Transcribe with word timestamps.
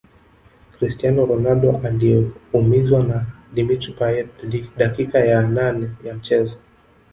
cristiano 0.71 1.25
ronaldo 1.25 1.69
aliumizwa 1.83 3.03
na 3.03 3.25
dimitr 3.53 3.93
payet 3.93 4.27
dakika 4.77 5.19
ya 5.19 5.41
nane 5.47 5.89
ya 6.03 6.13
mchezo 6.15 6.57